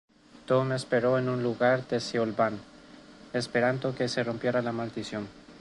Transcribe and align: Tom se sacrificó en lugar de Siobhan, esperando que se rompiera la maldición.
Tom 0.47 0.69
se 0.69 0.79
sacrificó 0.79 1.19
en 1.19 1.43
lugar 1.43 1.87
de 1.87 1.99
Siobhan, 1.99 2.57
esperando 3.33 3.93
que 3.93 4.07
se 4.07 4.23
rompiera 4.23 4.63
la 4.63 4.71
maldición. 4.71 5.27